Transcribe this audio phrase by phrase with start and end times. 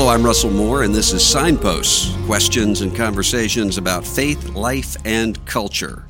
[0.00, 5.44] Hello, I'm Russell Moore, and this is Signposts questions and conversations about faith, life, and
[5.44, 6.08] culture.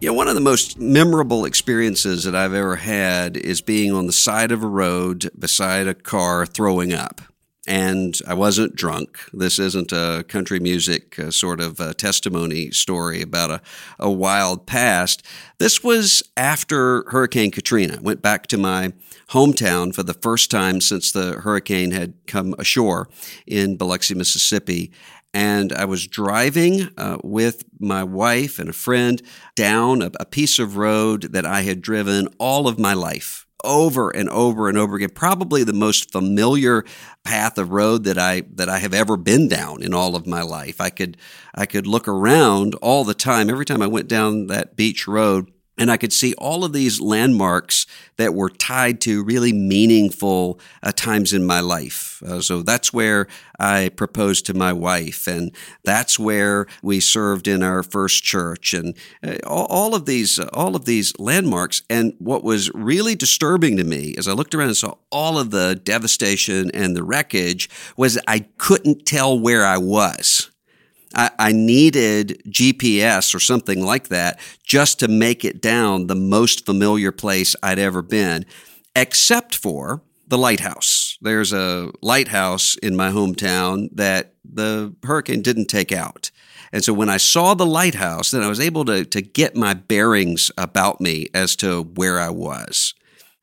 [0.00, 4.08] You know, one of the most memorable experiences that I've ever had is being on
[4.08, 7.20] the side of a road beside a car throwing up.
[7.66, 9.20] And I wasn't drunk.
[9.32, 13.62] This isn't a country music uh, sort of uh, testimony story about a,
[14.00, 15.22] a wild past.
[15.58, 17.98] This was after Hurricane Katrina.
[17.98, 18.92] I went back to my
[19.28, 23.08] hometown for the first time since the hurricane had come ashore
[23.46, 24.90] in Biloxi, Mississippi.
[25.32, 29.22] And I was driving uh, with my wife and a friend
[29.54, 34.10] down a, a piece of road that I had driven all of my life over
[34.10, 35.10] and over and over again.
[35.10, 36.84] Probably the most familiar
[37.24, 40.42] path of road that I that I have ever been down in all of my
[40.42, 40.80] life.
[40.80, 41.16] I could
[41.54, 43.50] I could look around all the time.
[43.50, 47.00] Every time I went down that beach road, and I could see all of these
[47.00, 47.86] landmarks
[48.16, 52.22] that were tied to really meaningful uh, times in my life.
[52.22, 53.26] Uh, so that's where
[53.58, 55.50] I proposed to my wife, and
[55.82, 58.94] that's where we served in our first church, and
[59.26, 61.82] uh, all, all, of these, uh, all of these landmarks.
[61.88, 65.50] And what was really disturbing to me as I looked around and saw all of
[65.50, 70.51] the devastation and the wreckage was I couldn't tell where I was.
[71.14, 76.66] I, I needed GPS or something like that just to make it down the most
[76.66, 78.44] familiar place I'd ever been,
[78.96, 81.18] except for the lighthouse.
[81.20, 86.30] There's a lighthouse in my hometown that the hurricane didn't take out.
[86.72, 89.74] And so when I saw the lighthouse, then I was able to, to get my
[89.74, 92.94] bearings about me as to where I was.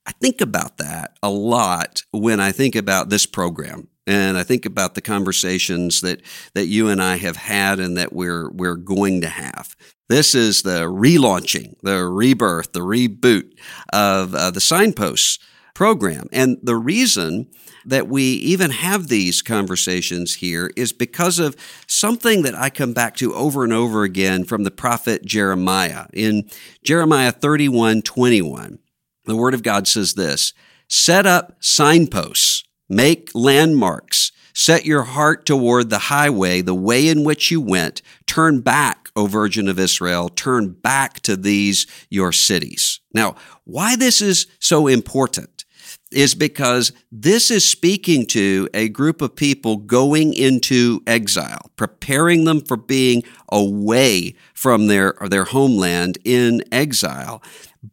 [0.08, 4.66] I think about that a lot when I think about this program and I think
[4.66, 6.24] about the conversations that,
[6.56, 9.76] that you and I have had and that we're, we're going to have.
[10.08, 13.52] This is the relaunching, the rebirth, the reboot
[13.94, 15.38] of uh, the signposts
[15.76, 16.28] program.
[16.32, 17.52] And the reason
[17.86, 21.56] that we even have these conversations here is because of
[21.86, 26.08] something that I come back to over and over again from the prophet Jeremiah.
[26.14, 26.50] In
[26.84, 28.80] Jeremiah 31 21,
[29.26, 30.54] the word of God says this
[30.88, 32.59] Set up signposts
[32.90, 34.32] Make landmarks.
[34.54, 38.02] Set your heart toward the highway, the way in which you went.
[38.26, 40.28] Turn back, O Virgin of Israel.
[40.28, 43.00] Turn back to these your cities.
[43.14, 45.66] Now, why this is so important
[46.12, 52.62] is because this is speaking to a group of people going into exile, preparing them
[52.62, 57.42] for being away from their, their homeland in exile,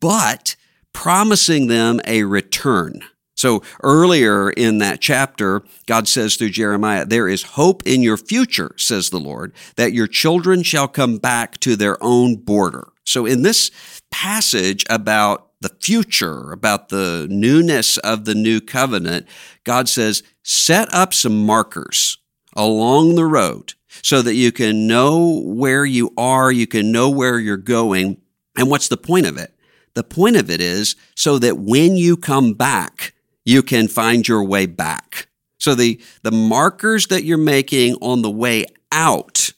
[0.01, 0.57] but
[0.93, 3.03] promising them a return.
[3.37, 8.75] So earlier in that chapter, God says through Jeremiah, There is hope in your future,
[8.79, 12.89] says the Lord, that your children shall come back to their own border.
[13.05, 13.71] So in this
[14.11, 19.27] passage about the future, about the newness of the new covenant,
[19.65, 22.19] God says, Set up some markers
[22.55, 27.39] along the road so that you can know where you are, you can know where
[27.39, 28.21] you're going.
[28.57, 29.53] And what's the point of it?
[29.95, 33.15] The point of it is so that when you come back,
[33.47, 35.29] you can find your way back.
[35.57, 39.53] So the, the markers that you're making on the way out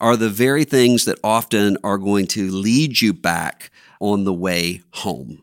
[0.00, 3.70] are the very things that often are going to lead you back
[4.00, 5.42] on the way home.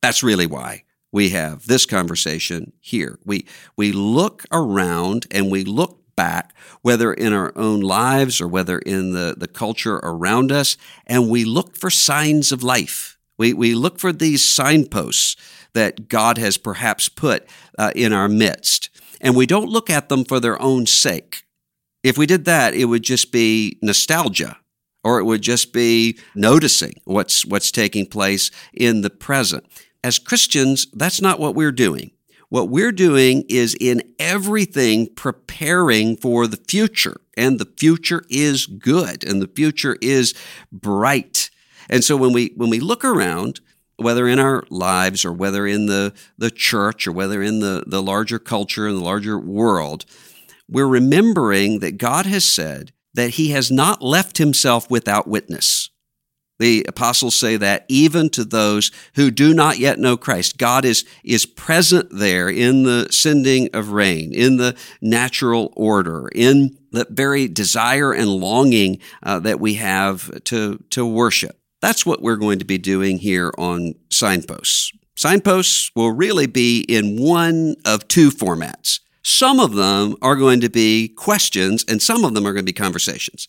[0.00, 3.18] That's really why we have this conversation here.
[3.24, 3.46] We,
[3.76, 9.12] we look around and we look back, whether in our own lives or whether in
[9.12, 13.18] the, the culture around us, and we look for signs of life.
[13.38, 15.36] We, we look for these signposts
[15.72, 17.46] that God has perhaps put
[17.78, 18.90] uh, in our midst.
[19.20, 21.44] And we don't look at them for their own sake.
[22.02, 24.58] If we did that, it would just be nostalgia
[25.04, 29.64] or it would just be noticing what's, what's taking place in the present.
[30.04, 32.10] As Christians, that's not what we're doing.
[32.48, 37.20] What we're doing is in everything preparing for the future.
[37.36, 40.34] And the future is good and the future is
[40.70, 41.50] bright.
[41.92, 43.60] And so when we, when we look around,
[43.96, 48.02] whether in our lives or whether in the, the church or whether in the, the
[48.02, 50.06] larger culture and the larger world,
[50.66, 55.90] we're remembering that God has said that he has not left himself without witness.
[56.58, 61.04] The apostles say that even to those who do not yet know Christ, God is,
[61.22, 67.48] is present there in the sending of rain, in the natural order, in the very
[67.48, 71.58] desire and longing uh, that we have to, to worship.
[71.82, 74.92] That's what we're going to be doing here on Signposts.
[75.16, 79.00] Signposts will really be in one of two formats.
[79.24, 82.72] Some of them are going to be questions, and some of them are going to
[82.72, 83.48] be conversations.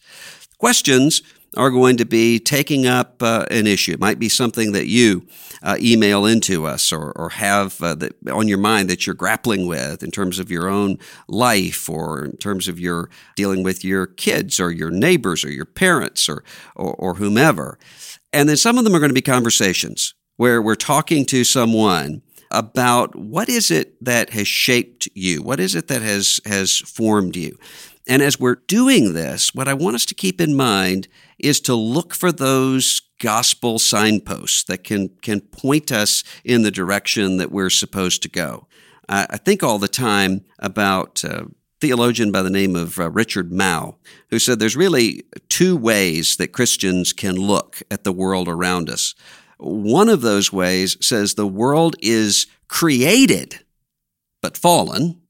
[0.57, 1.21] Questions
[1.55, 3.91] are going to be taking up uh, an issue.
[3.91, 5.27] It might be something that you
[5.61, 7.95] uh, email into us or, or have uh,
[8.31, 10.97] on your mind that you're grappling with in terms of your own
[11.27, 15.65] life or in terms of your dealing with your kids or your neighbors or your
[15.65, 16.43] parents or,
[16.75, 17.77] or, or whomever.
[18.33, 22.23] And then some of them are going to be conversations where we're talking to someone
[22.49, 25.41] about what is it that has shaped you?
[25.41, 27.57] What is it that has, has formed you?
[28.07, 31.07] And as we're doing this, what I want us to keep in mind
[31.39, 37.37] is to look for those gospel signposts that can, can point us in the direction
[37.37, 38.67] that we're supposed to go.
[39.07, 41.47] I, think all the time about a
[41.83, 43.95] theologian by the name of uh, Richard Mouw,
[44.29, 49.15] who said there's really two ways that Christians can look at the world around us.
[49.57, 53.59] One of those ways says the world is created,
[54.41, 55.23] but fallen.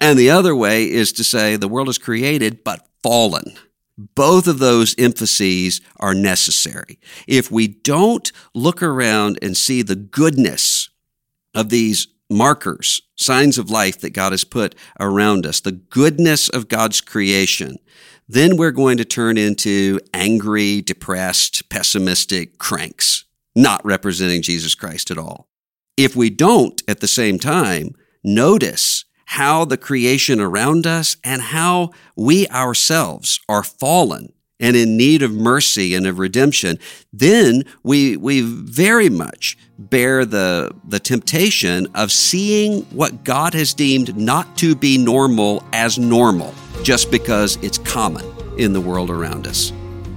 [0.00, 3.54] And the other way is to say the world is created, but fallen.
[3.96, 6.98] Both of those emphases are necessary.
[7.28, 10.90] If we don't look around and see the goodness
[11.54, 16.68] of these markers, signs of life that God has put around us, the goodness of
[16.68, 17.78] God's creation,
[18.28, 23.24] then we're going to turn into angry, depressed, pessimistic cranks
[23.54, 25.48] not representing Jesus Christ at all.
[25.96, 31.90] If we don't at the same time notice how the creation around us and how
[32.16, 36.78] we ourselves are fallen and in need of mercy and of redemption,
[37.12, 44.16] then we, we very much bear the, the temptation of seeing what God has deemed
[44.16, 48.24] not to be normal as normal, just because it's common
[48.58, 49.72] in the world around us.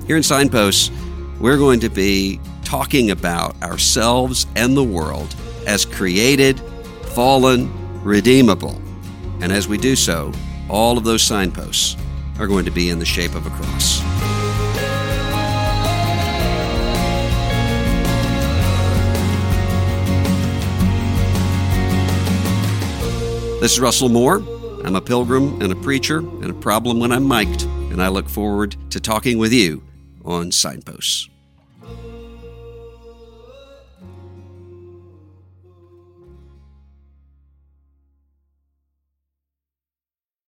[0.06, 0.92] Here in Signposts,
[1.40, 5.34] we're going to be talking about ourselves and the world
[5.66, 6.60] as created,
[7.14, 7.72] fallen,
[8.04, 8.82] redeemable.
[9.42, 10.34] And as we do so,
[10.70, 11.98] all of those signposts
[12.40, 14.02] are going to be in the shape of a cross.
[23.62, 24.44] This is Russell Moore.
[24.84, 28.28] I'm a pilgrim and a preacher and a problem when I'm mic'd, and I look
[28.28, 29.82] forward to talking with you
[30.26, 31.30] on Signposts.